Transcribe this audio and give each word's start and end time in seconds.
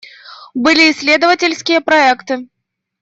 Были 0.55 0.89
исследовательские 0.91 1.79
проекты. 1.79 2.47